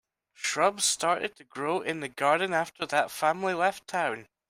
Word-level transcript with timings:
Shrubs 0.33 0.83
started 0.83 1.35
to 1.35 1.43
grow 1.43 1.81
in 1.81 1.99
the 1.99 2.07
garden 2.07 2.55
after 2.55 2.87
that 2.87 3.11
family 3.11 3.53
left 3.53 3.87
town. 3.87 4.27